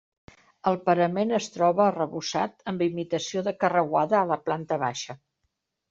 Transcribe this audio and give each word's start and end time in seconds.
El 0.71 0.77
parament 0.87 1.33
es 1.39 1.49
troba 1.57 1.85
arrebossat, 1.85 2.57
amb 2.73 2.83
imitació 2.89 3.47
de 3.51 3.57
carreuada 3.65 4.23
a 4.23 4.27
la 4.35 4.43
planta 4.49 4.85
baixa. 4.89 5.23